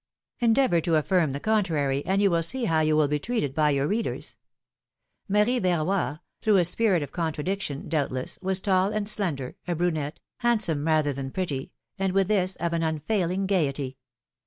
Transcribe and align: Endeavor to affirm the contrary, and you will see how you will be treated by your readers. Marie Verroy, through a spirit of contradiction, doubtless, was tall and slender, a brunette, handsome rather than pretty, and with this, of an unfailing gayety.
Endeavor 0.39 0.81
to 0.81 0.95
affirm 0.95 1.31
the 1.31 1.39
contrary, 1.39 2.03
and 2.07 2.23
you 2.23 2.31
will 2.31 2.41
see 2.41 2.65
how 2.65 2.79
you 2.79 2.95
will 2.95 3.07
be 3.07 3.19
treated 3.19 3.53
by 3.53 3.69
your 3.69 3.87
readers. 3.87 4.35
Marie 5.29 5.59
Verroy, 5.59 6.19
through 6.41 6.57
a 6.57 6.65
spirit 6.65 7.03
of 7.03 7.11
contradiction, 7.11 7.87
doubtless, 7.87 8.39
was 8.41 8.59
tall 8.59 8.91
and 8.91 9.07
slender, 9.07 9.57
a 9.67 9.75
brunette, 9.75 10.19
handsome 10.37 10.87
rather 10.87 11.13
than 11.13 11.29
pretty, 11.29 11.71
and 11.99 12.13
with 12.13 12.29
this, 12.29 12.55
of 12.55 12.73
an 12.73 12.81
unfailing 12.81 13.45
gayety. 13.45 13.99